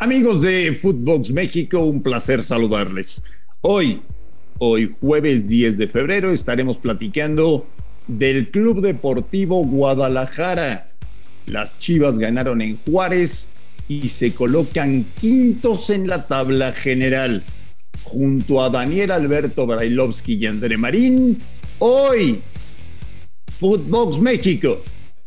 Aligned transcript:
Amigos 0.00 0.40
de 0.42 0.78
Footbox 0.80 1.32
México, 1.32 1.80
un 1.80 2.04
placer 2.04 2.44
saludarles. 2.44 3.24
Hoy, 3.62 4.00
hoy 4.58 4.94
jueves 5.00 5.48
10 5.48 5.76
de 5.76 5.88
febrero, 5.88 6.30
estaremos 6.30 6.78
platicando 6.78 7.66
del 8.06 8.46
Club 8.46 8.80
Deportivo 8.80 9.64
Guadalajara. 9.64 10.92
Las 11.46 11.80
Chivas 11.80 12.20
ganaron 12.20 12.62
en 12.62 12.78
Juárez 12.86 13.50
y 13.88 14.08
se 14.10 14.32
colocan 14.32 15.04
quintos 15.20 15.90
en 15.90 16.06
la 16.06 16.28
tabla 16.28 16.70
general. 16.70 17.42
Junto 18.04 18.62
a 18.62 18.70
Daniel 18.70 19.10
Alberto 19.10 19.66
Brailovsky 19.66 20.34
y 20.34 20.46
André 20.46 20.76
Marín, 20.76 21.42
hoy, 21.80 22.40
Footbox 23.50 24.20
México 24.20 24.80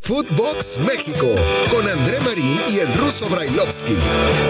Footbox 0.03 0.79
México 0.79 1.27
con 1.69 1.87
André 1.87 2.19
Marín 2.21 2.57
y 2.67 2.79
el 2.79 2.91
ruso 2.95 3.29
Brailovsky. 3.29 3.93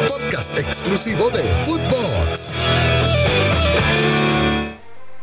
Podcast 0.07 0.57
exclusivo 0.57 1.29
de 1.29 1.41
Footbox. 1.65 2.55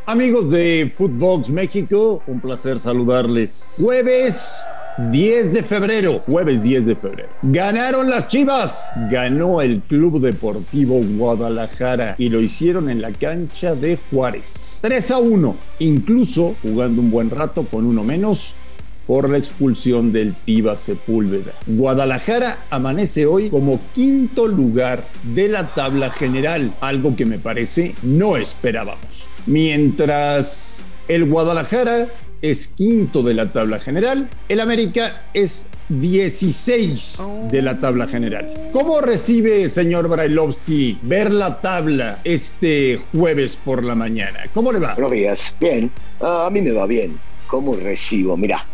Amigos 0.04 0.50
de 0.50 0.92
Footbox 0.94 1.48
México, 1.48 2.22
un 2.26 2.40
placer 2.40 2.78
saludarles. 2.78 3.76
Jueves 3.80 4.66
10 5.10 5.54
de 5.54 5.62
febrero, 5.62 6.18
jueves 6.18 6.62
10 6.62 6.84
de 6.84 6.94
febrero. 6.94 7.30
Ganaron 7.40 8.10
las 8.10 8.28
Chivas. 8.28 8.90
Ganó 9.10 9.62
el 9.62 9.80
Club 9.80 10.20
Deportivo 10.20 11.00
Guadalajara 11.02 12.16
y 12.18 12.28
lo 12.28 12.42
hicieron 12.42 12.90
en 12.90 13.00
la 13.00 13.12
cancha 13.12 13.74
de 13.74 13.98
Juárez. 14.10 14.78
3 14.82 15.10
a 15.10 15.18
1, 15.18 15.56
incluso 15.78 16.54
jugando 16.62 17.00
un 17.00 17.10
buen 17.10 17.30
rato 17.30 17.64
con 17.64 17.86
uno 17.86 18.04
menos 18.04 18.54
por 19.08 19.30
la 19.30 19.38
expulsión 19.38 20.12
del 20.12 20.34
Piba 20.44 20.76
Sepúlveda. 20.76 21.52
Guadalajara 21.66 22.58
amanece 22.68 23.24
hoy 23.24 23.48
como 23.48 23.80
quinto 23.94 24.46
lugar 24.46 25.02
de 25.34 25.48
la 25.48 25.74
tabla 25.74 26.10
general, 26.10 26.74
algo 26.82 27.16
que 27.16 27.24
me 27.24 27.38
parece 27.38 27.94
no 28.02 28.36
esperábamos. 28.36 29.26
Mientras 29.46 30.84
el 31.08 31.24
Guadalajara 31.24 32.06
es 32.42 32.68
quinto 32.68 33.22
de 33.22 33.32
la 33.32 33.50
tabla 33.50 33.78
general, 33.78 34.28
el 34.46 34.60
América 34.60 35.22
es 35.32 35.64
16 35.88 37.22
de 37.50 37.62
la 37.62 37.78
tabla 37.78 38.06
general. 38.06 38.70
¿Cómo 38.74 39.00
recibe, 39.00 39.70
señor 39.70 40.08
Brailovsky, 40.08 40.98
ver 41.00 41.32
la 41.32 41.62
tabla 41.62 42.18
este 42.24 43.00
jueves 43.12 43.56
por 43.56 43.82
la 43.82 43.94
mañana? 43.94 44.40
¿Cómo 44.52 44.70
le 44.70 44.80
va? 44.80 44.92
Buenos 44.92 45.12
días. 45.12 45.56
Bien. 45.58 45.90
Ah, 46.20 46.44
a 46.46 46.50
mí 46.50 46.60
me 46.60 46.72
va 46.72 46.86
bien. 46.86 47.18
¿Cómo 47.46 47.74
recibo? 47.74 48.36
Mira, 48.36 48.66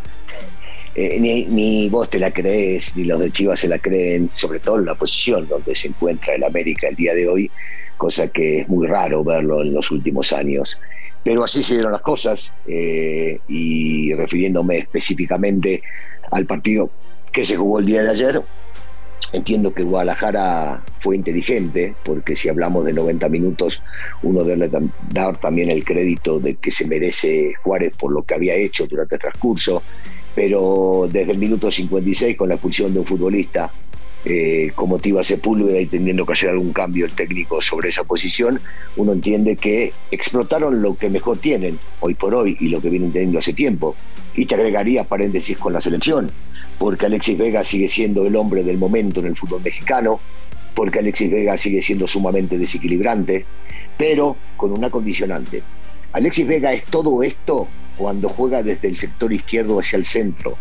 eh, 0.95 1.19
ni, 1.21 1.89
vos 1.89 2.09
te 2.09 2.19
la 2.19 2.31
crees, 2.31 2.97
ni 2.97 3.05
los 3.05 3.21
de 3.21 3.31
Chivas 3.31 3.61
se 3.61 3.69
la 3.69 3.79
creen, 3.79 4.31
sobre 4.33 4.61
todo 4.61 4.79
en 4.79 4.87
la 4.87 4.95
posición 4.95 5.49
donde 5.49 5.75
se 5.75 5.89
encuentra 5.89 6.35
el 6.35 6.45
América 6.45 6.89
el 6.89 6.95
día 6.95 7.15
de 7.15 7.29
hoy, 7.29 7.51
cosa 7.97 8.29
que 8.29 8.61
es 8.61 8.69
muy 8.69 8.87
raro 8.87 9.25
verlo 9.25 9.63
en 9.63 9.73
los 9.73 9.91
últimos 9.91 10.33
años. 10.33 10.81
Pero 11.25 11.43
así 11.43 11.63
se 11.63 11.75
dieron 11.75 11.93
las 11.93 12.03
cosas, 12.03 12.53
eh, 12.67 13.39
y 13.49 14.13
refiriéndome 14.15 14.79
específicamente 14.79 15.83
al 16.31 16.47
partido 16.47 16.91
que 17.33 17.45
se 17.45 17.57
jugó 17.57 17.81
el 17.81 17.87
día 17.87 18.03
de 18.03 18.11
ayer, 18.11 18.43
Entiendo 19.33 19.75
que 19.75 19.83
Guadalajara 19.83 20.85
fue 21.01 21.17
inteligente, 21.17 21.95
porque 22.05 22.37
si 22.37 22.49
hablamos 22.49 22.85
de 22.85 22.93
90 22.93 23.29
minutos, 23.29 23.83
uno 24.23 24.45
debe 24.45 24.71
dar 25.11 25.41
también 25.41 25.71
el 25.71 25.85
crédito 25.85 26.39
de 26.39 26.55
que 26.55 26.71
se 26.71 26.87
merece 26.87 27.53
Juárez 27.63 27.93
por 27.99 28.13
lo 28.13 28.23
que 28.23 28.35
había 28.35 28.55
hecho 28.55 28.87
durante 28.87 29.17
el 29.17 29.21
transcurso 29.21 29.83
pero 30.35 31.09
desde 31.11 31.33
el 31.33 31.39
minuto 31.39 31.71
56 31.71 32.37
con 32.37 32.49
la 32.49 32.55
expulsión 32.55 32.93
de 32.93 33.01
un 33.01 33.07
futbolista 33.07 33.71
eh, 34.27 34.73
como 34.75 34.99
Tiba 34.99 35.23
Sepúlveda 35.23 35.79
y 35.79 35.87
teniendo 35.87 36.25
que 36.25 36.33
hacer 36.33 36.49
algún 36.49 36.73
cambio 36.73 37.05
el 37.05 37.13
técnico 37.13 37.61
sobre 37.61 37.91
esa 37.91 38.05
posición, 38.05 38.59
uno 38.97 39.13
entiende 39.13 39.57
que 39.57 39.93
explotaron 40.11 40.81
lo 40.81 40.97
que 40.97 41.11
mejor 41.11 41.39
tienen 41.39 41.79
hoy 42.01 42.15
por 42.15 42.35
hoy 42.35 42.57
y 42.59 42.69
lo 42.69 42.81
que 42.81 42.89
vienen 42.89 43.13
teniendo 43.13 43.39
hace 43.39 43.53
tiempo. 43.53 43.95
Y 44.35 44.47
te 44.47 44.55
agregaría 44.55 45.05
paréntesis 45.05 45.59
con 45.59 45.75
la 45.75 45.83
selección, 45.83 46.31
porque 46.79 47.05
Alexis 47.05 47.37
Vega 47.37 47.65
sigue 47.65 47.87
siendo 47.87 48.27
el 48.27 48.35
hombre 48.37 48.65
del 48.65 48.79
momento 48.79 49.21
en 49.21 49.27
el 49.27 49.37
fútbol 49.37 49.61
mexicano, 49.63 50.19
porque 50.75 51.01
Alexis 51.01 51.31
Vega 51.31 51.59
sigue 51.59 51.83
siendo 51.83 52.09
sumamente 52.09 52.57
desequilibrante, 52.57 53.45
pero 53.99 54.37
con 54.57 54.73
una 54.73 54.89
condicionante. 54.89 55.63
Alexis 56.13 56.47
Vega 56.47 56.73
es 56.73 56.85
todo 56.85 57.23
esto 57.23 57.69
cuando 57.97 58.29
juega 58.29 58.63
desde 58.63 58.89
el 58.89 58.97
sector 58.97 59.33
izquierdo 59.33 59.79
hacia 59.79 59.97
el 59.97 60.05
centro. 60.05 60.57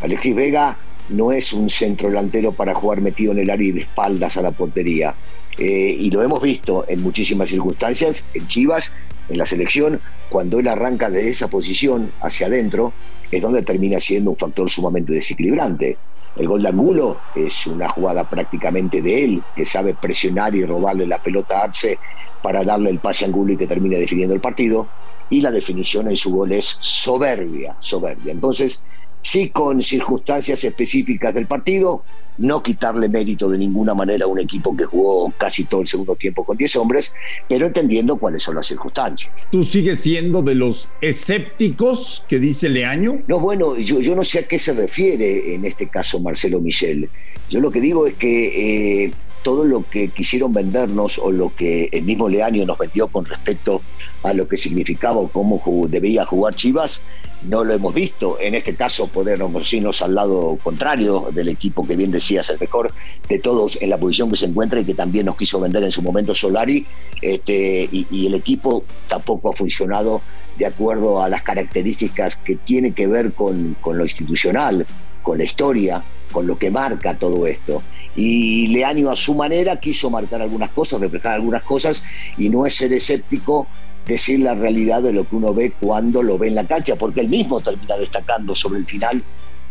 Alexis 0.00 0.34
Vega 0.34 0.76
no 1.08 1.32
es 1.32 1.52
un 1.52 1.70
centro 1.70 2.08
delantero 2.08 2.52
para 2.52 2.74
jugar 2.74 3.00
metido 3.00 3.32
en 3.32 3.38
el 3.38 3.50
área 3.50 3.68
y 3.68 3.72
de 3.72 3.80
espaldas 3.82 4.36
a 4.36 4.42
la 4.42 4.50
portería. 4.50 5.14
Eh, 5.58 5.96
y 5.98 6.10
lo 6.10 6.22
hemos 6.22 6.42
visto 6.42 6.84
en 6.88 7.02
muchísimas 7.02 7.48
circunstancias, 7.48 8.26
en 8.34 8.46
Chivas, 8.46 8.92
en 9.28 9.38
la 9.38 9.46
selección, 9.46 10.00
cuando 10.28 10.58
él 10.58 10.68
arranca 10.68 11.10
de 11.10 11.28
esa 11.30 11.48
posición 11.48 12.12
hacia 12.20 12.48
adentro, 12.48 12.92
es 13.30 13.42
donde 13.42 13.62
termina 13.62 14.00
siendo 14.00 14.30
un 14.30 14.36
factor 14.36 14.68
sumamente 14.68 15.12
desequilibrante. 15.12 15.96
El 16.36 16.48
gol 16.48 16.62
de 16.62 16.68
Angulo 16.68 17.18
es 17.34 17.66
una 17.66 17.88
jugada 17.88 18.28
prácticamente 18.28 19.00
de 19.00 19.24
él, 19.24 19.42
que 19.54 19.64
sabe 19.64 19.94
presionar 19.94 20.54
y 20.54 20.64
robarle 20.64 21.06
la 21.06 21.18
pelota 21.18 21.60
a 21.60 21.64
Arce 21.64 21.98
para 22.42 22.62
darle 22.62 22.90
el 22.90 22.98
pase 22.98 23.24
a 23.24 23.28
Angulo 23.28 23.54
y 23.54 23.56
que 23.56 23.66
termine 23.66 23.98
definiendo 23.98 24.34
el 24.34 24.40
partido 24.40 24.86
y 25.30 25.40
la 25.40 25.50
definición 25.50 26.08
en 26.08 26.16
su 26.16 26.30
gol 26.30 26.52
es 26.52 26.76
soberbia, 26.80 27.76
soberbia. 27.80 28.32
Entonces, 28.32 28.84
sí 29.26 29.48
con 29.48 29.82
circunstancias 29.82 30.62
específicas 30.62 31.34
del 31.34 31.46
partido, 31.46 32.04
no 32.38 32.62
quitarle 32.62 33.08
mérito 33.08 33.48
de 33.48 33.58
ninguna 33.58 33.92
manera 33.92 34.24
a 34.24 34.28
un 34.28 34.38
equipo 34.38 34.76
que 34.76 34.84
jugó 34.84 35.32
casi 35.36 35.64
todo 35.64 35.80
el 35.80 35.88
segundo 35.88 36.14
tiempo 36.14 36.44
con 36.44 36.56
10 36.56 36.76
hombres, 36.76 37.12
pero 37.48 37.66
entendiendo 37.66 38.18
cuáles 38.18 38.44
son 38.44 38.54
las 38.54 38.66
circunstancias. 38.66 39.48
¿Tú 39.50 39.64
sigues 39.64 40.00
siendo 40.00 40.42
de 40.42 40.54
los 40.54 40.90
escépticos 41.00 42.24
que 42.28 42.38
dice 42.38 42.68
Leaño? 42.68 43.22
No, 43.26 43.40
bueno, 43.40 43.76
yo, 43.76 44.00
yo 44.00 44.14
no 44.14 44.22
sé 44.22 44.40
a 44.40 44.42
qué 44.46 44.60
se 44.60 44.74
refiere 44.74 45.54
en 45.54 45.64
este 45.64 45.88
caso 45.88 46.20
Marcelo 46.20 46.60
Michel. 46.60 47.10
Yo 47.50 47.60
lo 47.60 47.72
que 47.72 47.80
digo 47.80 48.06
es 48.06 48.14
que 48.14 49.06
eh, 49.06 49.12
todo 49.46 49.64
lo 49.64 49.88
que 49.88 50.08
quisieron 50.08 50.52
vendernos 50.52 51.18
o 51.18 51.30
lo 51.30 51.54
que 51.54 51.88
el 51.92 52.02
mismo 52.02 52.28
Leaño 52.28 52.66
nos 52.66 52.76
vendió 52.78 53.06
con 53.06 53.24
respecto 53.26 53.80
a 54.24 54.32
lo 54.32 54.48
que 54.48 54.56
significaba 54.56 55.20
o 55.20 55.28
cómo 55.28 55.62
debía 55.86 56.26
jugar 56.26 56.56
Chivas, 56.56 57.00
no 57.42 57.62
lo 57.62 57.72
hemos 57.72 57.94
visto. 57.94 58.38
En 58.40 58.56
este 58.56 58.74
caso, 58.74 59.06
podemos 59.06 59.72
irnos 59.72 60.02
al 60.02 60.16
lado 60.16 60.58
contrario 60.60 61.28
del 61.32 61.48
equipo 61.48 61.86
que 61.86 61.94
bien 61.94 62.10
decías, 62.10 62.50
el 62.50 62.58
mejor 62.58 62.92
de 63.28 63.38
todos 63.38 63.80
en 63.80 63.90
la 63.90 63.98
posición 63.98 64.32
que 64.32 64.36
se 64.36 64.46
encuentra 64.46 64.80
y 64.80 64.84
que 64.84 64.94
también 64.94 65.26
nos 65.26 65.36
quiso 65.36 65.60
vender 65.60 65.84
en 65.84 65.92
su 65.92 66.02
momento 66.02 66.34
Solari. 66.34 66.84
Este, 67.22 67.88
y, 67.92 68.26
el 68.26 68.34
equipo 68.34 68.82
tampoco 69.08 69.50
ha 69.50 69.52
funcionado 69.52 70.22
de 70.58 70.66
acuerdo 70.66 71.22
a 71.22 71.28
las 71.28 71.42
características 71.42 72.34
que 72.34 72.56
tiene 72.56 72.90
que 72.94 73.06
ver 73.06 73.32
con, 73.32 73.76
con 73.80 73.96
lo 73.96 74.02
institucional, 74.02 74.84
con 75.22 75.38
la 75.38 75.44
historia, 75.44 76.02
con 76.32 76.48
lo 76.48 76.58
que 76.58 76.72
marca 76.72 77.16
todo 77.16 77.46
esto. 77.46 77.80
Y 78.16 78.68
Leaño 78.68 79.10
a 79.10 79.16
su 79.16 79.34
manera 79.34 79.78
quiso 79.78 80.10
marcar 80.10 80.42
algunas 80.42 80.70
cosas, 80.70 81.00
reflejar 81.00 81.34
algunas 81.34 81.62
cosas 81.62 82.02
y 82.38 82.48
no 82.48 82.64
es 82.66 82.74
ser 82.74 82.92
escéptico 82.92 83.66
decir 84.06 84.40
la 84.40 84.54
realidad 84.54 85.02
de 85.02 85.12
lo 85.12 85.28
que 85.28 85.36
uno 85.36 85.52
ve 85.52 85.72
cuando 85.78 86.22
lo 86.22 86.38
ve 86.38 86.48
en 86.48 86.54
la 86.54 86.66
cancha, 86.66 86.96
porque 86.96 87.20
él 87.20 87.28
mismo 87.28 87.60
termina 87.60 87.96
destacando 87.96 88.54
sobre 88.54 88.78
el 88.78 88.86
final 88.86 89.22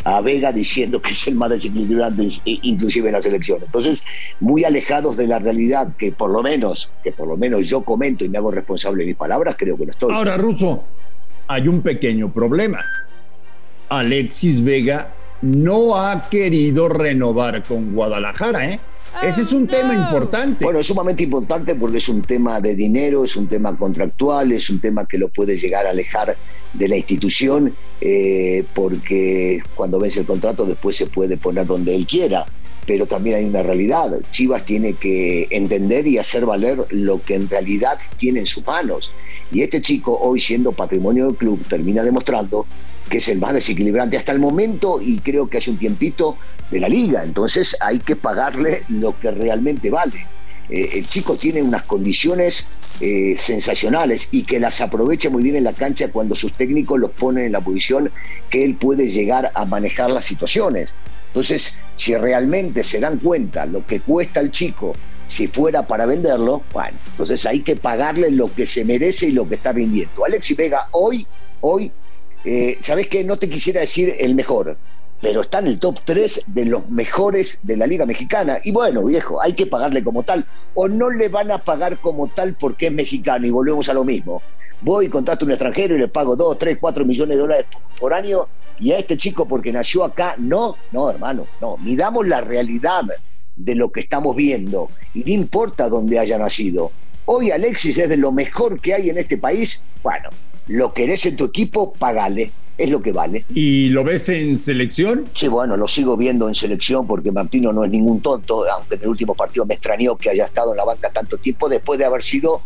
a 0.03 0.21
Vega 0.21 0.51
diciendo 0.51 1.01
que 1.01 1.11
es 1.11 1.27
el 1.27 1.35
más 1.35 1.49
desequilibrante 1.49 2.27
inclusive 2.43 3.09
en 3.09 3.13
la 3.13 3.21
selección. 3.21 3.59
Entonces, 3.63 4.05
muy 4.39 4.63
alejados 4.63 5.17
de 5.17 5.25
la 5.25 5.39
realidad 5.39 5.93
que 5.97 6.11
por 6.11 6.29
lo 6.29 6.43
menos, 6.43 6.91
que 7.03 7.11
por 7.11 7.27
lo 7.27 7.37
menos 7.37 7.65
yo 7.65 7.81
comento 7.81 8.23
y 8.23 8.29
me 8.29 8.37
hago 8.37 8.51
responsable 8.51 9.03
de 9.03 9.07
mis 9.07 9.17
palabras, 9.17 9.55
creo 9.57 9.75
que 9.77 9.85
no 9.87 9.91
estoy. 9.91 10.13
Ahora, 10.13 10.37
Russo, 10.37 10.83
hay 11.47 11.67
un 11.67 11.81
pequeño 11.81 12.31
problema. 12.31 12.85
Alexis 13.89 14.63
Vega 14.63 15.14
no 15.41 15.97
ha 15.97 16.29
querido 16.29 16.89
renovar 16.89 17.63
con 17.63 17.93
Guadalajara, 17.93 18.69
¿eh? 18.69 18.79
Ese 19.23 19.41
es 19.41 19.53
un 19.53 19.67
tema 19.67 19.93
importante. 19.93 20.65
Bueno, 20.65 20.79
es 20.79 20.87
sumamente 20.87 21.23
importante 21.23 21.75
porque 21.75 21.99
es 21.99 22.09
un 22.09 22.21
tema 22.21 22.59
de 22.59 22.75
dinero, 22.75 23.23
es 23.23 23.35
un 23.35 23.47
tema 23.47 23.77
contractual, 23.77 24.51
es 24.51 24.69
un 24.69 24.81
tema 24.81 25.05
que 25.05 25.17
lo 25.17 25.29
puede 25.29 25.57
llegar 25.57 25.85
a 25.85 25.91
alejar 25.91 26.35
de 26.73 26.87
la 26.89 26.97
institución, 26.97 27.73
eh, 28.01 28.65
porque 28.73 29.61
cuando 29.73 29.99
vence 29.99 30.19
el 30.19 30.25
contrato 30.25 30.65
después 30.65 30.97
se 30.97 31.07
puede 31.07 31.37
poner 31.37 31.65
donde 31.65 31.95
él 31.95 32.05
quiera. 32.05 32.45
Pero 32.85 33.07
también 33.07 33.37
hay 33.37 33.45
una 33.45 33.63
realidad. 33.63 34.11
Chivas 34.31 34.65
tiene 34.65 34.93
que 34.93 35.47
entender 35.49 36.05
y 36.05 36.17
hacer 36.17 36.45
valer 36.45 36.85
lo 36.89 37.21
que 37.21 37.35
en 37.35 37.49
realidad 37.49 37.97
tiene 38.19 38.41
en 38.41 38.45
sus 38.45 38.65
manos. 38.65 39.11
Y 39.51 39.61
este 39.61 39.81
chico, 39.81 40.17
hoy 40.21 40.39
siendo 40.39 40.71
patrimonio 40.71 41.27
del 41.27 41.35
club, 41.35 41.63
termina 41.67 42.03
demostrando 42.03 42.67
que 43.09 43.17
es 43.19 43.27
el 43.29 43.39
más 43.39 43.53
desequilibrante 43.53 44.17
hasta 44.17 44.31
el 44.31 44.39
momento 44.39 44.99
y 45.01 45.19
creo 45.19 45.47
que 45.47 45.59
hace 45.59 45.71
un 45.71 45.77
tiempito 45.77 46.37
de 46.71 46.79
la 46.79 46.89
liga. 46.89 47.23
Entonces 47.23 47.77
hay 47.81 47.99
que 47.99 48.15
pagarle 48.15 48.83
lo 48.89 49.19
que 49.19 49.31
realmente 49.31 49.89
vale. 49.89 50.25
Eh, 50.69 50.89
el 50.93 51.07
chico 51.07 51.35
tiene 51.35 51.61
unas 51.61 51.83
condiciones 51.83 52.67
eh, 53.01 53.35
sensacionales 53.37 54.29
y 54.31 54.43
que 54.43 54.59
las 54.59 54.81
aprovecha 54.81 55.29
muy 55.29 55.43
bien 55.43 55.55
en 55.55 55.63
la 55.63 55.73
cancha 55.73 56.11
cuando 56.11 56.33
sus 56.33 56.53
técnicos 56.53 56.99
los 56.99 57.11
ponen 57.11 57.45
en 57.45 57.51
la 57.51 57.61
posición 57.61 58.11
que 58.49 58.65
él 58.65 58.75
puede 58.75 59.09
llegar 59.09 59.51
a 59.53 59.65
manejar 59.65 60.09
las 60.09 60.25
situaciones. 60.25 60.95
Entonces, 61.27 61.77
si 61.95 62.15
realmente 62.15 62.83
se 62.83 62.99
dan 62.99 63.19
cuenta 63.19 63.65
lo 63.65 63.85
que 63.85 63.99
cuesta 63.99 64.39
al 64.39 64.51
chico 64.51 64.93
Si 65.27 65.47
fuera 65.47 65.87
para 65.87 66.05
venderlo, 66.05 66.61
bueno, 66.71 66.97
entonces 67.11 67.45
hay 67.45 67.61
que 67.61 67.75
pagarle 67.75 68.29
lo 68.31 68.53
que 68.53 68.65
se 68.65 68.85
merece 68.85 69.27
y 69.27 69.31
lo 69.31 69.49
que 69.49 69.55
está 69.55 69.73
rindiendo. 69.73 70.23
Alexis 70.23 70.55
Vega 70.55 70.87
hoy, 70.91 71.25
hoy, 71.61 71.91
eh, 72.45 72.77
¿sabes 72.81 73.07
qué? 73.07 73.23
No 73.23 73.37
te 73.37 73.49
quisiera 73.49 73.81
decir 73.81 74.15
el 74.19 74.35
mejor, 74.35 74.77
pero 75.19 75.41
está 75.41 75.59
en 75.59 75.67
el 75.67 75.79
top 75.79 75.99
3 76.05 76.43
de 76.47 76.65
los 76.65 76.87
mejores 76.89 77.61
de 77.63 77.77
la 77.77 77.87
Liga 77.87 78.05
Mexicana. 78.05 78.59
Y 78.63 78.71
bueno, 78.71 79.03
viejo, 79.03 79.41
hay 79.41 79.53
que 79.53 79.65
pagarle 79.65 80.03
como 80.03 80.23
tal. 80.23 80.45
O 80.75 80.87
no 80.87 81.09
le 81.09 81.29
van 81.29 81.51
a 81.51 81.63
pagar 81.63 81.97
como 81.97 82.27
tal 82.27 82.53
porque 82.53 82.87
es 82.87 82.93
mexicano 82.93 83.47
y 83.47 83.49
volvemos 83.49 83.89
a 83.89 83.93
lo 83.93 84.03
mismo. 84.03 84.41
Voy 84.81 85.09
contrato 85.09 85.43
a 85.43 85.47
un 85.47 85.51
extranjero 85.51 85.95
y 85.95 85.99
le 85.99 86.07
pago 86.07 86.35
2, 86.35 86.59
3, 86.59 86.77
4 86.79 87.05
millones 87.05 87.37
de 87.37 87.41
dólares 87.41 87.65
por 87.99 88.13
año 88.13 88.47
y 88.79 88.91
a 88.91 88.99
este 88.99 89.17
chico 89.17 89.47
porque 89.47 89.71
nació 89.71 90.03
acá, 90.03 90.35
no, 90.37 90.75
no, 90.91 91.09
hermano, 91.09 91.47
no. 91.61 91.77
Midamos 91.77 92.27
la 92.27 92.41
realidad 92.41 93.03
de 93.55 93.75
lo 93.75 93.91
que 93.91 94.01
estamos 94.01 94.35
viendo 94.35 94.89
y 95.13 95.23
no 95.23 95.31
importa 95.31 95.89
dónde 95.89 96.19
haya 96.19 96.37
nacido. 96.37 96.91
Hoy 97.25 97.49
Alexis 97.51 97.97
es 97.97 98.09
de 98.09 98.17
lo 98.17 98.31
mejor 98.31 98.79
que 98.79 98.93
hay 98.93 99.09
en 99.09 99.17
este 99.17 99.37
país. 99.37 99.81
Bueno, 100.03 100.29
lo 100.67 100.93
querés 100.93 101.25
en 101.25 101.35
tu 101.35 101.45
equipo, 101.45 101.93
pagale. 101.93 102.51
Es 102.77 102.89
lo 102.89 103.01
que 103.01 103.13
vale. 103.13 103.45
¿Y 103.49 103.89
lo 103.89 104.03
ves 104.03 104.27
en 104.29 104.59
selección? 104.59 105.23
Sí, 105.33 105.47
bueno, 105.47 105.77
lo 105.77 105.87
sigo 105.87 106.17
viendo 106.17 106.49
en 106.49 106.55
selección 106.55 107.07
porque 107.07 107.31
Martino 107.31 107.71
no 107.71 107.85
es 107.85 107.89
ningún 107.89 108.21
tonto, 108.21 108.69
aunque 108.69 108.95
en 108.95 109.03
el 109.03 109.07
último 109.07 109.33
partido 109.33 109.65
me 109.65 109.75
extrañó 109.75 110.17
que 110.17 110.29
haya 110.29 110.45
estado 110.45 110.71
en 110.71 110.77
la 110.77 110.83
banca 110.83 111.09
tanto 111.09 111.37
tiempo 111.37 111.69
después 111.69 111.97
de 111.97 112.05
haber 112.05 112.21
sido 112.21 112.61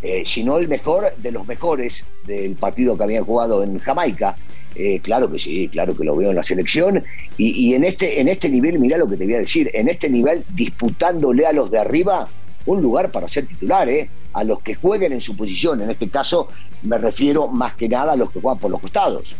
eh, 0.00 0.22
si 0.24 0.44
no 0.44 0.58
el 0.58 0.68
mejor 0.68 1.14
de 1.16 1.32
los 1.32 1.46
mejores 1.46 2.06
del 2.24 2.54
partido 2.54 2.96
que 2.96 3.04
habían 3.04 3.24
jugado 3.24 3.62
en 3.62 3.78
Jamaica. 3.78 4.36
Eh, 4.74 5.00
claro 5.00 5.30
que 5.30 5.38
sí, 5.38 5.68
claro 5.68 5.94
que 5.94 6.04
lo 6.04 6.16
veo 6.16 6.30
en 6.30 6.36
la 6.36 6.42
selección. 6.42 7.04
Y, 7.36 7.74
en, 7.74 7.84
este, 7.84 8.20
en 8.20 8.28
este 8.28 8.48
nivel, 8.48 8.78
mirá 8.78 8.96
lo 8.96 9.08
que 9.08 9.16
te 9.16 9.24
voy 9.24 9.34
a 9.34 9.40
decir, 9.40 9.70
en 9.74 9.88
este 9.88 10.08
nivel 10.08 10.44
disputándole 10.54 11.46
a 11.46 11.52
los 11.52 11.70
de 11.70 11.78
arriba 11.78 12.28
un 12.68 12.82
lugar 12.82 13.10
para 13.10 13.28
ser 13.28 13.46
titular, 13.46 13.88
¿eh? 13.88 14.10
a 14.32 14.44
los 14.44 14.60
que 14.60 14.74
jueguen 14.74 15.12
en 15.12 15.20
su 15.20 15.36
posición. 15.36 15.80
En 15.80 15.90
este 15.90 16.08
caso 16.08 16.48
me 16.82 16.98
refiero 16.98 17.48
más 17.48 17.74
que 17.74 17.88
nada 17.88 18.12
a 18.12 18.16
los 18.16 18.30
que 18.30 18.40
juegan 18.40 18.58
por 18.58 18.70
los 18.70 18.80
costados. 18.80 19.34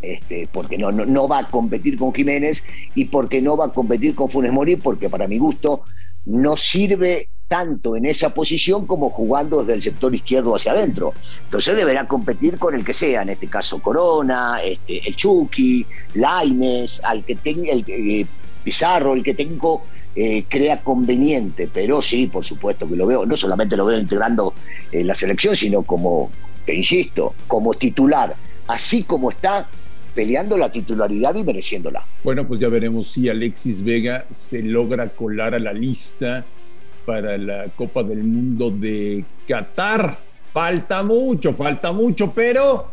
Este, 0.00 0.48
porque 0.52 0.76
no, 0.76 0.90
no, 0.90 1.06
no, 1.06 1.28
va 1.28 1.38
a 1.38 1.48
competir 1.48 1.96
con 1.96 2.12
Jiménez 2.12 2.64
y 2.94 3.04
porque 3.04 3.40
no 3.40 3.56
va 3.56 3.66
a 3.66 3.72
competir 3.72 4.14
con 4.14 4.28
Funes 4.28 4.52
Mori, 4.52 4.76
porque 4.76 5.08
para 5.08 5.28
mi 5.28 5.38
gusto 5.38 5.82
no 6.24 6.56
sirve 6.56 7.28
tanto 7.46 7.96
en 7.96 8.06
esa 8.06 8.32
posición 8.32 8.86
como 8.86 9.10
jugando 9.10 9.60
desde 9.60 9.74
el 9.74 9.82
sector 9.82 10.14
izquierdo 10.14 10.56
hacia 10.56 10.72
adentro. 10.72 11.12
Entonces 11.44 11.76
deberá 11.76 12.08
competir 12.08 12.58
con 12.58 12.74
el 12.74 12.84
que 12.84 12.94
sea, 12.94 13.22
en 13.22 13.28
este 13.28 13.46
caso 13.46 13.80
Corona, 13.80 14.60
este, 14.64 15.06
el 15.06 15.14
Chucky, 15.14 15.86
Laines, 16.14 17.00
al 17.04 17.24
que 17.24 17.36
tenga 17.36 17.72
el 17.72 17.84
eh, 17.86 18.26
Pizarro, 18.64 19.12
el 19.12 19.22
que 19.22 19.34
tengo 19.34 19.84
eh, 20.14 20.44
crea 20.48 20.82
conveniente, 20.82 21.68
pero 21.72 22.02
sí, 22.02 22.26
por 22.26 22.44
supuesto 22.44 22.88
que 22.88 22.96
lo 22.96 23.06
veo, 23.06 23.24
no 23.24 23.36
solamente 23.36 23.76
lo 23.76 23.86
veo 23.86 23.98
integrando 23.98 24.52
en 24.90 25.06
la 25.06 25.14
selección, 25.14 25.56
sino 25.56 25.82
como, 25.82 26.30
te 26.66 26.74
insisto, 26.74 27.34
como 27.46 27.74
titular, 27.74 28.36
así 28.66 29.04
como 29.04 29.30
está 29.30 29.68
peleando 30.14 30.58
la 30.58 30.70
titularidad 30.70 31.34
y 31.34 31.44
mereciéndola. 31.44 32.04
Bueno, 32.22 32.46
pues 32.46 32.60
ya 32.60 32.68
veremos 32.68 33.08
si 33.08 33.28
Alexis 33.28 33.82
Vega 33.82 34.26
se 34.30 34.62
logra 34.62 35.08
colar 35.08 35.54
a 35.54 35.58
la 35.58 35.72
lista 35.72 36.44
para 37.06 37.38
la 37.38 37.64
Copa 37.76 38.02
del 38.02 38.22
Mundo 38.22 38.70
de 38.70 39.24
Qatar. 39.46 40.18
Falta 40.52 41.02
mucho, 41.02 41.54
falta 41.54 41.92
mucho, 41.92 42.32
pero 42.32 42.90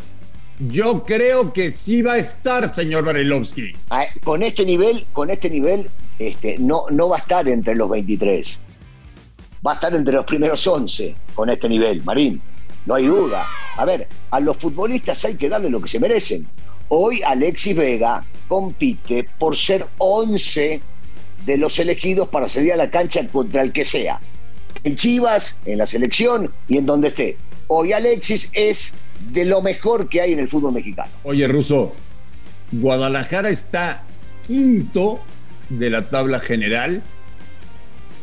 yo 0.60 1.04
creo 1.04 1.51
que 1.51 1.71
sí 1.71 2.01
va 2.01 2.13
a 2.13 2.18
estar, 2.18 2.69
señor 2.69 3.04
Barilovsky. 3.04 3.74
Ah, 3.89 4.06
con 4.24 4.44
este 4.44 4.66
nivel, 4.66 5.06
con 5.12 5.30
este 5.30 5.50
nivel, 5.50 5.88
este, 6.19 6.57
no, 6.60 6.86
no 6.92 7.10
va 7.10 7.18
a 7.18 7.19
estar 7.19 7.48
entre 7.48 7.75
los 7.75 7.89
23. 7.89 8.60
Va 9.66 9.71
a 9.71 9.75
estar 9.75 9.94
entre 9.95 10.13
los 10.13 10.25
primeros 10.25 10.66
11 10.68 11.16
con 11.33 11.50
este 11.50 11.68
nivel, 11.68 12.04
Marín. 12.04 12.42
No 12.86 12.95
hay 12.95 13.06
duda. 13.06 13.48
A 13.77 13.86
ver, 13.86 14.07
a 14.30 14.39
los 14.39 14.57
futbolistas 14.57 15.24
hay 15.25 15.36
que 15.36 15.50
darle 15.50 15.69
lo 15.69 15.81
que 15.81 15.88
se 15.88 16.00
merecen. 16.00 16.48
Hoy 16.89 17.21
Alexis 17.21 17.75
Vega 17.75 18.25
compite 18.48 19.27
por 19.38 19.56
ser 19.56 19.88
11 19.98 20.81
de 21.45 21.57
los 21.57 21.80
elegidos 21.80 22.27
para 22.30 22.50
salir 22.50 22.74
a 22.74 22.77
la 22.77 22.89
cancha 22.89 23.25
contra 23.27 23.62
el 23.62 23.71
que 23.71 23.86
sea. 23.86 24.19
En 24.83 24.95
Chivas, 24.95 25.60
en 25.66 25.77
la 25.77 25.88
selección 25.88 26.51
y 26.68 26.77
en 26.77 26.86
donde 26.86 27.10
esté. 27.10 27.38
Hoy 27.68 27.94
Alexis 27.94 28.50
es 28.54 28.94
de 29.31 29.45
lo 29.45 29.62
mejor 29.62 30.10
que 30.10 30.21
hay 30.21 30.33
en 30.33 30.39
el 30.39 30.50
fútbol 30.50 30.74
mexicano. 30.74 31.12
Oye, 31.24 31.48
Russo, 31.48 31.94
Guadalajara 32.71 33.50
está 33.50 34.04
quinto 34.48 35.19
de 35.69 35.89
la 35.89 36.01
tabla 36.04 36.39
general 36.39 37.01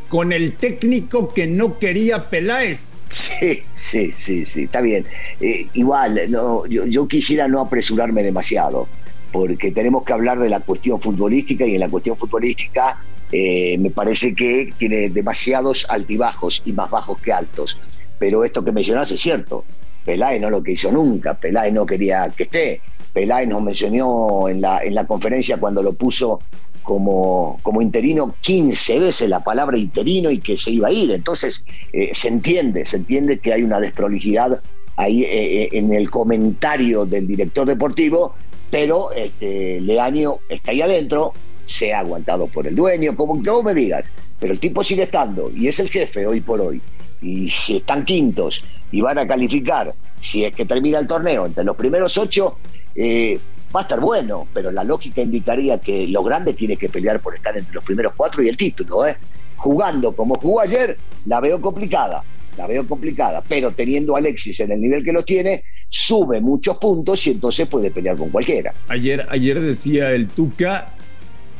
con 0.09 0.31
el 0.31 0.53
técnico 0.53 1.33
que 1.33 1.47
no 1.47 1.79
quería 1.79 2.29
Peláez. 2.29 2.91
Sí, 3.09 3.63
sí, 3.73 4.11
sí, 4.15 4.45
sí, 4.45 4.63
está 4.63 4.81
bien. 4.81 5.05
Eh, 5.39 5.67
igual, 5.73 6.29
no, 6.29 6.65
yo 6.65 7.07
quisiera 7.07 7.47
no 7.47 7.61
apresurarme 7.61 8.23
demasiado 8.23 8.87
porque 9.31 9.71
tenemos 9.71 10.03
que 10.03 10.13
hablar 10.13 10.39
de 10.39 10.49
la 10.49 10.61
cuestión 10.61 11.01
futbolística 11.01 11.65
y 11.65 11.75
en 11.75 11.81
la 11.81 11.89
cuestión 11.89 12.17
futbolística 12.17 13.01
eh, 13.31 13.77
me 13.77 13.91
parece 13.91 14.33
que 14.33 14.69
tiene 14.77 15.09
demasiados 15.09 15.85
altibajos 15.89 16.61
y 16.65 16.73
más 16.73 16.89
bajos 16.89 17.19
que 17.21 17.31
altos. 17.31 17.77
Pero 18.19 18.43
esto 18.43 18.63
que 18.63 18.71
mencionas 18.71 19.11
es 19.11 19.21
cierto. 19.21 19.63
Peláez 20.05 20.39
no 20.39 20.49
lo 20.49 20.63
que 20.63 20.71
hizo 20.71 20.91
nunca, 20.91 21.33
Peláez 21.33 21.73
no 21.73 21.85
quería 21.85 22.31
que 22.35 22.43
esté. 22.43 22.81
Peláez 23.13 23.47
nos 23.47 23.61
mencionó 23.61 24.47
en 24.47 24.61
la, 24.61 24.79
en 24.83 24.95
la 24.95 25.05
conferencia 25.05 25.57
cuando 25.57 25.83
lo 25.83 25.93
puso 25.93 26.39
como, 26.87 27.59
como 27.63 27.81
interino 27.81 28.33
15 28.39 28.99
veces 28.99 29.29
la 29.29 29.43
palabra 29.43 29.77
interino 29.77 30.31
y 30.31 30.37
que 30.37 30.55
se 30.55 30.71
iba 30.71 30.87
a 30.87 30.91
ir. 30.91 31.11
Entonces 31.11 31.65
eh, 31.91 32.11
se 32.13 32.29
entiende, 32.29 32.85
se 32.85 32.95
entiende 32.95 33.39
que 33.39 33.51
hay 33.51 33.63
una 33.63 33.81
desprolijidad 33.81 34.61
ahí 34.95 35.25
eh, 35.25 35.67
en 35.73 35.93
el 35.93 36.09
comentario 36.09 37.05
del 37.05 37.27
director 37.27 37.67
deportivo 37.67 38.33
pero 38.69 39.11
este, 39.11 39.81
Leaño 39.81 40.39
está 40.49 40.71
ahí 40.71 40.81
adentro, 40.81 41.33
se 41.65 41.93
ha 41.93 41.99
aguantado 41.99 42.47
por 42.47 42.67
el 42.67 42.75
dueño, 42.75 43.15
como 43.15 43.41
que 43.41 43.63
me 43.63 43.73
digas, 43.73 44.05
pero 44.39 44.53
el 44.53 44.59
tipo 44.59 44.83
sigue 44.83 45.03
estando 45.03 45.51
y 45.55 45.67
es 45.67 45.79
el 45.79 45.89
jefe 45.89 46.25
hoy 46.25 46.41
por 46.41 46.61
hoy. 46.61 46.81
Y 47.21 47.49
si 47.49 47.77
están 47.77 48.05
quintos 48.05 48.63
y 48.91 49.01
van 49.01 49.17
a 49.17 49.27
calificar, 49.27 49.93
si 50.19 50.45
es 50.45 50.55
que 50.55 50.65
termina 50.65 50.99
el 50.99 51.07
torneo 51.07 51.45
entre 51.45 51.63
los 51.63 51.75
primeros 51.75 52.17
ocho, 52.17 52.57
eh, 52.95 53.39
va 53.75 53.81
a 53.81 53.83
estar 53.83 53.99
bueno, 53.99 54.47
pero 54.53 54.71
la 54.71 54.83
lógica 54.83 55.21
indicaría 55.21 55.79
que 55.79 56.07
lo 56.07 56.23
grande 56.23 56.53
tiene 56.53 56.77
que 56.77 56.89
pelear 56.89 57.19
por 57.19 57.35
estar 57.35 57.57
entre 57.57 57.73
los 57.73 57.83
primeros 57.83 58.13
cuatro 58.15 58.43
y 58.43 58.47
el 58.47 58.57
título. 58.57 59.05
¿eh? 59.05 59.17
Jugando 59.57 60.11
como 60.13 60.35
jugó 60.35 60.61
ayer, 60.61 60.97
la 61.25 61.39
veo 61.39 61.59
complicada, 61.59 62.23
la 62.57 62.67
veo 62.67 62.87
complicada, 62.87 63.43
pero 63.47 63.71
teniendo 63.71 64.15
a 64.15 64.19
Alexis 64.19 64.59
en 64.59 64.71
el 64.71 64.81
nivel 64.81 65.03
que 65.03 65.11
lo 65.11 65.23
tiene, 65.23 65.63
sube 65.89 66.41
muchos 66.41 66.77
puntos 66.77 67.25
y 67.27 67.31
entonces 67.31 67.67
puede 67.67 67.91
pelear 67.91 68.17
con 68.17 68.29
cualquiera. 68.29 68.73
Ayer, 68.87 69.25
ayer 69.29 69.59
decía 69.59 70.11
el 70.11 70.27
Tuca 70.27 70.93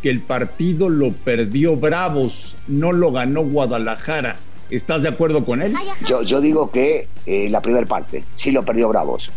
que 0.01 0.10
el 0.10 0.22
partido 0.22 0.89
lo 0.89 1.12
perdió 1.12 1.75
Bravos, 1.75 2.58
no 2.67 2.91
lo 2.91 3.12
ganó 3.12 3.43
Guadalajara. 3.43 4.38
¿Estás 4.70 5.03
de 5.03 5.10
acuerdo 5.10 5.46
con 5.46 5.62
él? 5.62 5.74
Yo, 6.05 6.24
yo 6.24 6.41
digo 6.41 6.70
que 6.72 7.08
eh, 7.25 7.50
la 7.50 7.62
primera 7.62 7.86
parte 7.88 8.24
sí 8.36 8.51
lo 8.51 8.63
perdió 8.63 8.89
Bravos, 8.89 9.29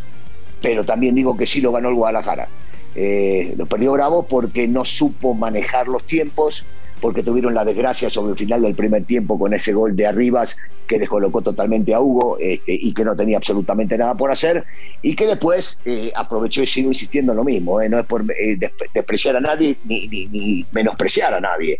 pero 0.61 0.85
también 0.85 1.14
digo 1.14 1.37
que 1.37 1.47
sí 1.47 1.61
lo 1.61 1.73
ganó 1.73 1.88
el 1.88 1.95
Guadalajara. 1.95 2.49
Eh, 2.94 3.54
lo 3.56 3.66
perdió 3.66 3.92
Bravos 3.92 4.26
porque 4.28 4.66
no 4.66 4.85
supo 4.85 5.35
manejar 5.35 5.88
los 5.88 6.06
tiempos, 6.06 6.64
porque 7.00 7.23
tuvieron 7.23 7.54
la 7.54 7.64
desgracia 7.64 8.11
sobre 8.11 8.32
el 8.32 8.38
final 8.38 8.62
del 8.62 8.75
primer 8.75 9.04
tiempo 9.04 9.38
con 9.38 9.54
ese 9.54 9.73
gol 9.73 9.97
de 9.97 10.06
Arribas 10.06 10.56
que 10.87 10.99
descolocó 10.99 11.40
totalmente 11.40 11.94
a 11.94 12.00
Hugo 12.00 12.37
este, 12.38 12.75
y 12.75 12.92
que 12.92 13.04
no 13.04 13.14
tenía 13.14 13.37
absolutamente 13.37 13.97
nada 13.97 14.16
por 14.16 14.30
hacer 14.30 14.64
y 15.02 15.14
que 15.14 15.26
después 15.26 15.80
eh, 15.85 16.12
aprovechó 16.14 16.62
y 16.62 16.66
sigo 16.66 16.88
insistiendo 16.90 17.32
en 17.32 17.38
lo 17.38 17.44
mismo, 17.44 17.80
eh, 17.80 17.88
no 17.88 17.99
es 17.99 18.04
por 18.06 18.23
eh, 18.23 18.59
despreciar 18.92 19.37
a 19.37 19.40
nadie 19.40 19.78
ni, 19.85 20.66
menospreciar 20.73 21.35
a 21.35 21.40
nadie. 21.40 21.78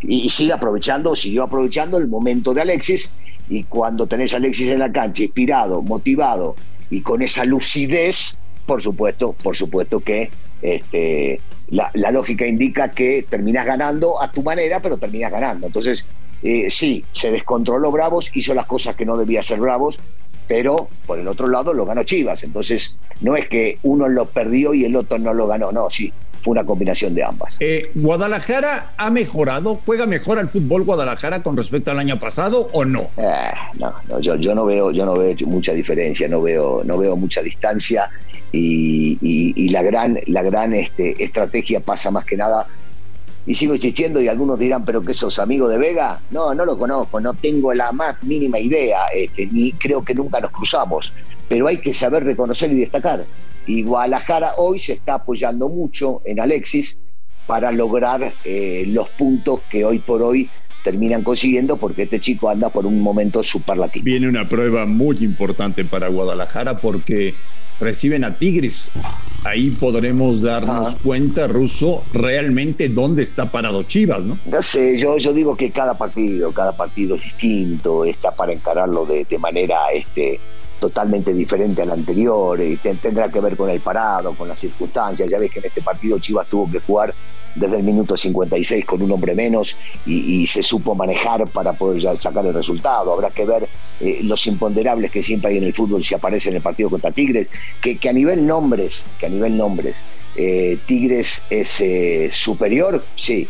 Y, 0.00 0.28
sigue 0.28 0.52
aprovechando, 0.52 1.14
siguió 1.14 1.42
aprovechando 1.44 1.98
el 1.98 2.08
momento 2.08 2.54
de 2.54 2.62
Alexis 2.62 3.12
y 3.48 3.64
cuando 3.64 4.06
tenés 4.06 4.32
a 4.32 4.36
Alexis 4.36 4.70
en 4.70 4.78
la 4.78 4.92
cancha 4.92 5.24
inspirado, 5.24 5.82
motivado 5.82 6.54
y 6.88 7.02
con 7.02 7.20
esa 7.22 7.44
lucidez, 7.44 8.38
por 8.66 8.82
supuesto, 8.82 9.32
por 9.32 9.56
supuesto 9.56 10.00
que 10.00 10.30
este, 10.60 11.40
la, 11.68 11.90
lógica 12.10 12.46
indica 12.46 12.90
que 12.90 13.26
terminas 13.28 13.66
ganando 13.66 14.22
a 14.22 14.30
tu 14.30 14.42
manera, 14.42 14.80
pero 14.80 14.98
terminas 14.98 15.32
ganando. 15.32 15.66
Entonces, 15.66 16.06
eh, 16.42 16.68
sí, 16.70 17.04
se 17.12 17.30
descontroló 17.30 17.90
Bravos, 17.90 18.30
hizo 18.34 18.54
las 18.54 18.66
cosas 18.66 18.94
que 18.94 19.04
no 19.04 19.16
debía 19.16 19.40
hacer 19.40 19.58
Bravos, 19.58 19.98
pero 20.48 20.88
por 21.06 21.18
el 21.18 21.28
otro 21.28 21.48
lado 21.48 21.72
lo 21.72 21.84
ganó 21.84 22.02
Chivas. 22.04 22.42
Entonces, 22.42 22.96
no 23.20 23.36
es 23.36 23.48
que 23.48 23.78
uno 23.82 24.08
lo 24.08 24.26
perdió 24.26 24.74
y 24.74 24.84
el 24.84 24.96
otro 24.96 25.18
no 25.18 25.32
lo 25.34 25.46
ganó, 25.46 25.72
no, 25.72 25.88
sí, 25.90 26.12
fue 26.42 26.52
una 26.52 26.64
combinación 26.64 27.14
de 27.14 27.22
ambas. 27.22 27.56
Eh, 27.60 27.90
¿Guadalajara 27.94 28.92
ha 28.96 29.10
mejorado? 29.10 29.80
¿Juega 29.86 30.06
mejor 30.06 30.38
al 30.38 30.48
fútbol 30.48 30.82
Guadalajara 30.82 31.42
con 31.42 31.56
respecto 31.56 31.90
al 31.90 31.98
año 31.98 32.18
pasado 32.18 32.68
o 32.72 32.84
no? 32.84 33.10
Eh, 33.16 33.52
no, 33.78 33.94
no 34.08 34.20
yo, 34.20 34.36
yo, 34.36 34.54
no 34.54 34.64
veo, 34.64 34.90
yo 34.90 35.06
no 35.06 35.16
veo 35.16 35.34
mucha 35.46 35.72
diferencia, 35.72 36.28
no 36.28 36.42
veo, 36.42 36.82
no 36.84 36.98
veo 36.98 37.16
mucha 37.16 37.42
distancia 37.42 38.10
y, 38.52 39.70
la 39.70 39.82
gran, 39.82 40.18
la 40.26 40.42
gran 40.42 40.74
este, 40.74 41.22
estrategia 41.22 41.80
pasa 41.80 42.10
más 42.10 42.26
que 42.26 42.36
nada 42.36 42.66
y 43.46 43.54
sigo 43.54 43.74
insistiendo 43.74 44.20
y 44.20 44.28
algunos 44.28 44.58
dirán, 44.58 44.84
pero 44.84 45.02
¿qué 45.02 45.14
sos 45.14 45.38
amigo 45.38 45.68
de 45.68 45.78
Vega? 45.78 46.20
No, 46.30 46.54
no 46.54 46.64
lo 46.64 46.78
conozco, 46.78 47.20
no 47.20 47.34
tengo 47.34 47.72
la 47.74 47.92
más 47.92 48.22
mínima 48.22 48.58
idea, 48.58 49.06
este, 49.14 49.46
ni 49.46 49.72
creo 49.72 50.04
que 50.04 50.14
nunca 50.14 50.40
nos 50.40 50.50
cruzamos, 50.50 51.12
pero 51.48 51.66
hay 51.66 51.78
que 51.78 51.92
saber 51.92 52.24
reconocer 52.24 52.70
y 52.72 52.76
destacar. 52.76 53.24
Y 53.66 53.82
Guadalajara 53.82 54.54
hoy 54.56 54.78
se 54.78 54.94
está 54.94 55.14
apoyando 55.14 55.68
mucho 55.68 56.22
en 56.24 56.40
Alexis 56.40 56.98
para 57.46 57.72
lograr 57.72 58.32
eh, 58.44 58.84
los 58.86 59.08
puntos 59.10 59.60
que 59.70 59.84
hoy 59.84 59.98
por 59.98 60.22
hoy 60.22 60.48
terminan 60.84 61.22
consiguiendo 61.22 61.76
porque 61.76 62.02
este 62.02 62.20
chico 62.20 62.48
anda 62.48 62.68
por 62.68 62.86
un 62.86 63.00
momento 63.00 63.42
superlativo. 63.42 64.04
Viene 64.04 64.28
una 64.28 64.48
prueba 64.48 64.86
muy 64.86 65.18
importante 65.18 65.84
para 65.84 66.08
Guadalajara 66.08 66.78
porque 66.78 67.34
reciben 67.80 68.24
a 68.24 68.36
Tigres. 68.36 68.92
Ahí 69.44 69.70
podremos 69.70 70.40
darnos 70.40 70.94
cuenta, 71.02 71.48
Ruso, 71.48 72.04
realmente 72.12 72.88
dónde 72.88 73.24
está 73.24 73.50
parado 73.50 73.82
Chivas, 73.82 74.22
¿no? 74.22 74.38
No 74.46 74.62
sé, 74.62 74.96
yo, 74.96 75.16
yo 75.16 75.32
digo 75.32 75.56
que 75.56 75.72
cada 75.72 75.98
partido, 75.98 76.52
cada 76.52 76.76
partido 76.76 77.16
es 77.16 77.22
distinto, 77.22 78.04
está 78.04 78.30
para 78.30 78.52
encararlo 78.52 79.04
de, 79.04 79.24
de 79.24 79.38
manera 79.38 79.78
este, 79.92 80.38
totalmente 80.78 81.34
diferente 81.34 81.82
al 81.82 81.90
anterior, 81.90 82.60
y 82.60 82.76
tendrá 82.76 83.30
que 83.30 83.40
ver 83.40 83.56
con 83.56 83.68
el 83.68 83.80
parado, 83.80 84.32
con 84.34 84.46
las 84.48 84.60
circunstancias. 84.60 85.28
Ya 85.28 85.38
ves 85.38 85.50
que 85.50 85.58
en 85.58 85.66
este 85.66 85.82
partido 85.82 86.18
Chivas 86.20 86.46
tuvo 86.46 86.70
que 86.70 86.78
jugar 86.78 87.12
desde 87.54 87.76
el 87.76 87.82
minuto 87.82 88.16
56 88.16 88.84
con 88.84 89.02
un 89.02 89.12
hombre 89.12 89.34
menos 89.34 89.76
y, 90.06 90.46
se 90.46 90.62
supo 90.62 90.94
manejar 90.94 91.46
para 91.48 91.72
poder 91.72 92.18
sacar 92.18 92.44
el 92.46 92.54
resultado. 92.54 93.12
Habrá 93.12 93.30
que 93.30 93.44
ver 93.44 93.68
eh, 94.00 94.20
los 94.22 94.46
imponderables 94.46 95.10
que 95.10 95.22
siempre 95.22 95.50
hay 95.50 95.58
en 95.58 95.64
el 95.64 95.74
fútbol 95.74 96.02
si 96.04 96.14
aparece 96.14 96.48
en 96.48 96.56
el 96.56 96.62
partido 96.62 96.90
contra 96.90 97.12
Tigres, 97.12 97.48
que, 97.80 97.98
a 98.08 98.12
nivel 98.12 98.46
nombres, 98.46 99.04
que 99.18 99.26
a 99.26 99.28
nivel 99.28 99.56
nombres, 99.56 100.04
eh, 100.36 100.78
Tigres 100.86 101.44
es 101.50 101.80
eh, 101.80 102.30
superior, 102.32 103.04
sí, 103.16 103.48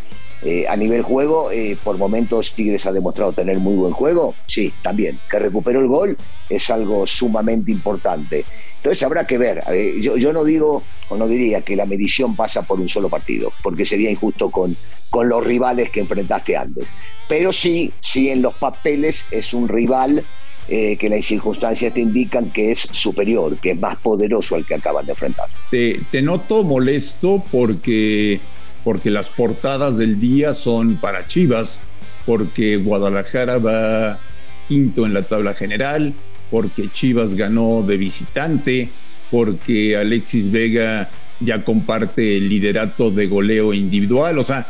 a 0.68 0.76
nivel 0.76 1.02
juego, 1.02 1.50
por 1.84 1.98
momentos 1.98 2.52
Tigres 2.54 2.84
ha 2.86 2.92
demostrado 2.92 3.32
tener 3.32 3.60
muy 3.60 3.76
buen 3.76 3.92
juego, 3.92 4.34
sí, 4.46 4.72
también. 4.82 5.20
Que 5.30 5.38
recuperó 5.38 5.78
el 5.78 5.86
gol 5.86 6.16
es 6.50 6.68
algo 6.68 7.06
sumamente 7.06 7.70
importante. 7.70 8.44
Entonces 8.82 9.04
habrá 9.04 9.28
que 9.28 9.38
ver. 9.38 9.62
yo, 10.00 10.16
yo, 10.16 10.32
no 10.32 10.42
digo 10.42 10.82
o 11.08 11.16
no 11.16 11.28
diría 11.28 11.60
que 11.60 11.76
la 11.76 11.86
medición 11.86 12.34
pasa 12.34 12.62
por 12.62 12.80
un 12.80 12.88
solo 12.88 13.08
partido, 13.08 13.52
porque 13.62 13.86
sería 13.86 14.10
injusto 14.10 14.50
con, 14.50 14.76
con 15.08 15.28
los 15.28 15.44
rivales 15.44 15.88
que 15.90 16.00
enfrentaste 16.00 16.56
antes. 16.56 16.92
Pero 17.28 17.52
sí, 17.52 17.92
sí 18.00 18.28
en 18.28 18.42
los 18.42 18.54
papeles 18.54 19.26
es 19.30 19.54
un 19.54 19.68
rival 19.68 20.24
eh, 20.66 20.96
que 20.96 21.08
las 21.08 21.24
circunstancias 21.24 21.94
te 21.94 22.00
indican 22.00 22.50
que 22.50 22.72
es 22.72 22.80
superior, 22.90 23.56
que 23.58 23.70
es 23.70 23.78
más 23.78 23.98
poderoso 23.98 24.56
al 24.56 24.66
que 24.66 24.74
acaban 24.74 25.06
de 25.06 25.12
enfrentar. 25.12 25.48
Te, 25.70 26.00
te 26.10 26.20
noto 26.20 26.64
molesto 26.64 27.40
porque 27.52 28.40
porque 28.82 29.10
las 29.10 29.28
portadas 29.28 29.96
del 29.96 30.18
día 30.18 30.52
son 30.52 30.96
para 30.96 31.28
Chivas, 31.28 31.80
porque 32.26 32.78
Guadalajara 32.78 33.58
va 33.58 34.18
quinto 34.66 35.06
en 35.06 35.14
la 35.14 35.22
tabla 35.22 35.54
general, 35.54 36.14
porque 36.52 36.90
Chivas 36.92 37.34
ganó 37.34 37.82
de 37.82 37.96
visitante, 37.96 38.90
porque 39.30 39.96
Alexis 39.96 40.50
Vega 40.50 41.10
ya 41.40 41.64
comparte 41.64 42.36
el 42.36 42.50
liderato 42.50 43.10
de 43.10 43.26
goleo 43.26 43.72
individual, 43.72 44.38
o 44.38 44.44
sea, 44.44 44.66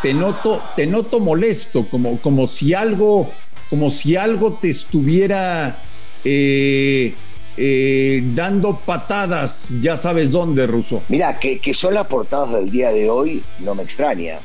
te 0.00 0.14
noto, 0.14 0.62
te 0.74 0.86
noto 0.86 1.20
molesto, 1.20 1.86
como, 1.90 2.18
como 2.22 2.48
si 2.48 2.72
algo, 2.72 3.30
como 3.68 3.90
si 3.90 4.16
algo 4.16 4.54
te 4.54 4.70
estuviera 4.70 5.82
eh, 6.24 7.14
eh, 7.58 8.22
dando 8.34 8.80
patadas, 8.80 9.74
ya 9.78 9.98
sabes 9.98 10.30
dónde, 10.30 10.66
Ruso. 10.66 11.02
Mira, 11.10 11.38
que, 11.38 11.58
que, 11.58 11.74
son 11.74 11.92
las 11.92 12.06
portadas 12.06 12.50
del 12.52 12.70
día 12.70 12.90
de 12.92 13.10
hoy, 13.10 13.44
no 13.58 13.74
me 13.74 13.82
extraña. 13.82 14.40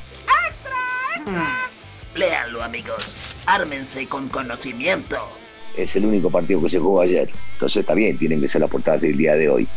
¡Extra! 0.50 1.32
Mm. 1.32 2.18
Léanlo, 2.20 2.62
amigos. 2.62 3.16
Ármense 3.46 4.08
con 4.08 4.28
conocimiento. 4.28 5.41
Es 5.76 5.96
el 5.96 6.06
único 6.06 6.30
partido 6.30 6.62
que 6.62 6.70
se 6.70 6.80
jugó 6.80 7.02
ayer. 7.02 7.30
Entonces 7.54 7.82
está 7.82 7.94
bien, 7.94 8.18
tienen 8.18 8.42
que 8.42 8.48
ser 8.48 8.62
las 8.62 8.70
portadas 8.70 9.02
del 9.02 9.18
día 9.18 9.36
de 9.36 9.50
hoy. 9.50 9.68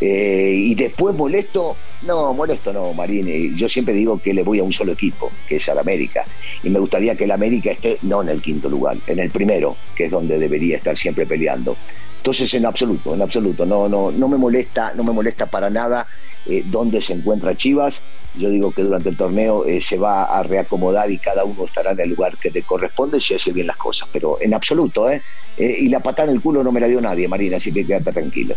Eh, 0.00 0.54
y 0.56 0.74
después 0.74 1.14
molesto, 1.14 1.76
no, 2.06 2.32
molesto 2.32 2.72
no, 2.72 2.92
Marín. 2.94 3.56
Yo 3.56 3.68
siempre 3.68 3.94
digo 3.94 4.18
que 4.18 4.32
le 4.32 4.42
voy 4.42 4.58
a 4.58 4.64
un 4.64 4.72
solo 4.72 4.92
equipo, 4.92 5.30
que 5.48 5.56
es 5.56 5.68
al 5.68 5.78
América. 5.78 6.24
Y 6.62 6.70
me 6.70 6.78
gustaría 6.78 7.14
que 7.14 7.24
el 7.24 7.30
América 7.30 7.72
esté 7.72 7.98
no 8.02 8.22
en 8.22 8.30
el 8.30 8.40
quinto 8.40 8.68
lugar, 8.68 8.96
en 9.06 9.18
el 9.18 9.30
primero, 9.30 9.76
que 9.94 10.04
es 10.04 10.10
donde 10.10 10.38
debería 10.38 10.76
estar 10.76 10.96
siempre 10.96 11.26
peleando. 11.26 11.76
Entonces, 12.22 12.54
en 12.54 12.64
absoluto, 12.66 13.16
en 13.16 13.20
absoluto, 13.20 13.66
no, 13.66 13.88
no, 13.88 14.12
no 14.12 14.28
me 14.28 14.38
molesta, 14.38 14.92
no 14.94 15.02
me 15.02 15.10
molesta 15.10 15.46
para 15.46 15.68
nada 15.68 16.06
eh, 16.46 16.62
dónde 16.64 17.02
se 17.02 17.14
encuentra 17.14 17.56
Chivas. 17.56 18.04
Yo 18.36 18.48
digo 18.48 18.70
que 18.70 18.82
durante 18.82 19.08
el 19.08 19.16
torneo 19.16 19.66
eh, 19.66 19.80
se 19.80 19.98
va 19.98 20.22
a 20.26 20.44
reacomodar 20.44 21.10
y 21.10 21.18
cada 21.18 21.42
uno 21.42 21.64
estará 21.64 21.90
en 21.90 21.98
el 21.98 22.10
lugar 22.10 22.38
que 22.38 22.52
le 22.52 22.62
corresponde 22.62 23.20
si 23.20 23.34
hace 23.34 23.50
bien 23.50 23.66
las 23.66 23.76
cosas, 23.76 24.08
pero 24.12 24.38
en 24.40 24.54
absoluto, 24.54 25.10
¿eh? 25.10 25.20
eh 25.58 25.76
y 25.80 25.88
la 25.88 25.98
patada 25.98 26.30
en 26.30 26.36
el 26.36 26.40
culo 26.40 26.62
no 26.62 26.70
me 26.70 26.78
la 26.78 26.86
dio 26.86 27.00
nadie, 27.00 27.26
Marina, 27.26 27.56
así 27.56 27.72
que 27.72 27.84
quédate 27.84 28.12
tranquilo. 28.12 28.54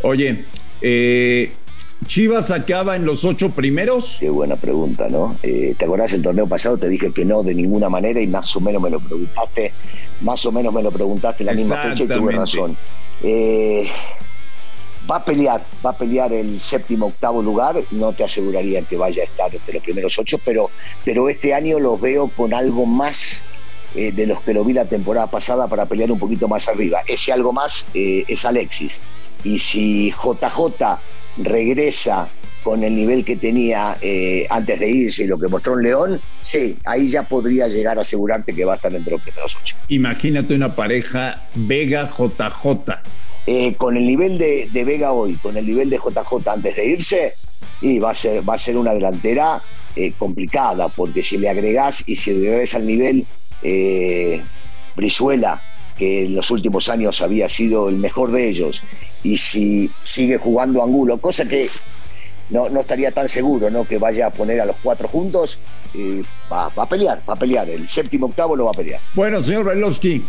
Oye, 0.00 0.46
¿Chivas 2.06 2.50
acaba 2.50 2.96
en 2.96 3.04
los 3.04 3.26
ocho 3.26 3.50
primeros? 3.50 4.16
Qué 4.20 4.30
buena 4.30 4.56
pregunta, 4.56 5.06
¿no? 5.10 5.36
¿Te 5.42 5.76
acordás 5.84 6.14
el 6.14 6.22
torneo 6.22 6.46
pasado? 6.46 6.78
Te 6.78 6.88
dije 6.88 7.12
que 7.12 7.26
no, 7.26 7.42
de 7.42 7.54
ninguna 7.54 7.90
manera, 7.90 8.22
y 8.22 8.26
más 8.26 8.56
o 8.56 8.60
menos 8.60 8.80
me 8.80 8.88
lo 8.88 8.98
preguntaste, 9.00 9.72
más 10.22 10.44
o 10.46 10.50
menos 10.50 10.72
me 10.72 10.82
lo 10.82 10.90
preguntaste 10.90 11.42
en 11.42 11.46
la 11.48 11.52
misma 11.52 11.76
fecha 11.76 12.04
y 12.04 12.08
tuve 12.08 12.32
razón. 12.32 12.74
Eh, 13.22 13.88
va 15.10 15.16
a 15.16 15.24
pelear, 15.24 15.64
va 15.84 15.90
a 15.90 15.96
pelear 15.96 16.32
el 16.32 16.60
séptimo, 16.60 17.06
octavo 17.06 17.42
lugar. 17.42 17.82
No 17.90 18.12
te 18.12 18.24
aseguraría 18.24 18.82
que 18.82 18.96
vaya 18.96 19.22
a 19.22 19.26
estar 19.26 19.54
entre 19.54 19.74
los 19.74 19.82
primeros 19.82 20.18
ocho, 20.18 20.38
pero, 20.44 20.70
pero 21.04 21.28
este 21.28 21.54
año 21.54 21.78
los 21.78 22.00
veo 22.00 22.28
con 22.28 22.54
algo 22.54 22.86
más 22.86 23.42
eh, 23.94 24.12
de 24.12 24.26
los 24.26 24.40
que 24.42 24.54
lo 24.54 24.64
vi 24.64 24.72
la 24.72 24.86
temporada 24.86 25.26
pasada 25.26 25.68
para 25.68 25.86
pelear 25.86 26.10
un 26.10 26.18
poquito 26.18 26.48
más 26.48 26.68
arriba. 26.68 27.02
Ese 27.06 27.32
algo 27.32 27.52
más 27.52 27.88
eh, 27.94 28.24
es 28.26 28.44
Alexis. 28.44 29.00
Y 29.44 29.58
si 29.58 30.10
JJ 30.10 30.98
regresa 31.38 32.28
con 32.62 32.84
el 32.84 32.94
nivel 32.94 33.24
que 33.24 33.36
tenía 33.36 33.96
eh, 34.00 34.46
antes 34.48 34.78
de 34.78 34.88
irse 34.88 35.24
y 35.24 35.26
lo 35.26 35.38
que 35.38 35.48
mostró 35.48 35.78
en 35.78 35.84
León, 35.84 36.20
sí, 36.40 36.76
ahí 36.84 37.08
ya 37.08 37.24
podría 37.24 37.68
llegar 37.68 37.98
a 37.98 38.02
asegurarte 38.02 38.54
que 38.54 38.64
va 38.64 38.74
a 38.74 38.76
estar 38.76 38.94
entre 38.94 39.12
los 39.12 39.22
primeros 39.22 39.56
ocho. 39.60 39.76
Imagínate 39.88 40.54
una 40.54 40.74
pareja 40.74 41.42
Vega-JJ. 41.54 42.92
Eh, 43.46 43.74
con 43.74 43.96
el 43.96 44.06
nivel 44.06 44.38
de, 44.38 44.68
Vega 44.72 45.12
hoy, 45.12 45.34
con 45.36 45.56
el 45.56 45.66
nivel 45.66 45.90
de 45.90 45.96
JJ 45.96 46.48
antes 46.48 46.76
de 46.76 46.86
irse, 46.86 47.34
y 47.80 47.98
va 47.98 48.10
a 48.10 48.14
ser, 48.14 48.48
va 48.48 48.54
a 48.54 48.58
ser 48.58 48.76
una 48.76 48.94
delantera 48.94 49.60
eh, 49.96 50.12
complicada, 50.16 50.88
porque 50.88 51.24
si 51.24 51.38
le 51.38 51.48
agregás 51.48 52.04
y 52.06 52.14
si 52.14 52.32
regresas 52.32 52.76
al 52.76 52.86
nivel 52.86 53.26
Brizuela, 54.96 55.60
que 55.96 56.24
en 56.24 56.36
los 56.36 56.50
últimos 56.50 56.88
años 56.88 57.20
había 57.20 57.48
sido 57.48 57.88
el 57.88 57.96
mejor 57.96 58.30
de 58.30 58.48
ellos, 58.48 58.82
y 59.24 59.36
si 59.36 59.90
sigue 60.04 60.38
jugando 60.38 60.82
Angulo, 60.82 61.18
cosa 61.18 61.44
que 61.44 61.68
no, 62.52 62.68
no 62.68 62.80
estaría 62.80 63.10
tan 63.10 63.28
seguro 63.28 63.70
¿no? 63.70 63.84
que 63.84 63.98
vaya 63.98 64.26
a 64.26 64.30
poner 64.30 64.60
a 64.60 64.66
los 64.66 64.76
cuatro 64.82 65.08
juntos. 65.08 65.58
y 65.94 66.20
va, 66.50 66.66
a 66.66 66.88
pelear, 66.88 67.22
va 67.28 67.34
a 67.34 67.36
pelear. 67.36 67.68
El 67.68 67.88
séptimo 67.88 68.26
octavo 68.26 68.54
lo 68.54 68.66
va 68.66 68.70
a 68.70 68.74
pelear. 68.74 69.00
Bueno, 69.14 69.42
señor 69.42 69.64
Brailovsky, 69.64 70.22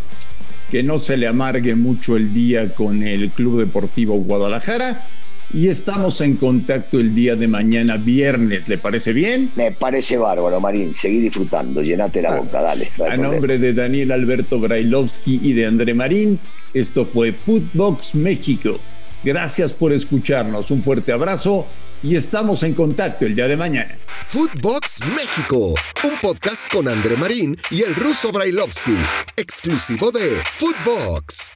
que 0.72 0.84
no 0.84 1.00
se 1.00 1.18
le 1.18 1.28
amargue 1.28 1.76
mucho 1.76 2.16
el 2.16 2.34
día 2.34 2.74
con 2.74 3.04
el 3.04 3.30
Club 3.32 3.60
Deportivo 3.60 4.16
Guadalajara. 4.16 5.06
Y 5.54 5.68
estamos 5.68 6.20
en 6.22 6.38
contacto 6.38 6.98
el 6.98 7.14
día 7.14 7.36
de 7.36 7.48
mañana, 7.48 7.98
viernes. 7.98 8.68
¿Le 8.68 8.78
parece 8.78 9.14
bien? 9.14 9.52
Me 9.56 9.72
parece 9.72 10.18
bárbaro, 10.18 10.60
Marín. 10.60 10.96
Seguí 10.96 11.20
disfrutando, 11.20 11.84
llenate 11.84 12.22
la 12.24 12.34
ah, 12.34 12.38
boca, 12.38 12.62
dale. 12.62 12.90
a 13.08 13.18
nombre 13.18 13.60
de 13.60 13.74
Daniel 13.74 14.14
Alberto 14.14 14.60
Brailovsky 14.60 15.42
y 15.44 15.54
de 15.54 15.68
André 15.68 15.94
Marín, 15.94 16.40
esto 16.74 17.06
fue 17.06 17.34
Footbox 17.34 18.16
México. 18.16 18.80
Gracias 19.24 19.74
por 19.74 19.94
escucharnos. 19.94 20.72
Un 20.72 20.82
fuerte 20.82 21.12
abrazo 21.12 21.68
y 22.04 22.16
estamos 22.16 22.62
en 22.64 22.74
contacto 22.74 23.26
el 23.26 23.34
día 23.34 23.48
de 23.48 23.58
mañana. 23.58 23.98
Footbox 24.26 25.00
México, 25.16 25.74
un 26.04 26.20
podcast 26.22 26.70
con 26.72 26.88
André 26.88 27.16
Marín 27.16 27.58
y 27.72 27.82
el 27.82 27.96
ruso 27.96 28.32
Brailovsky, 28.32 28.98
exclusivo 29.38 30.12
de 30.12 30.44
Footbox. 30.56 31.52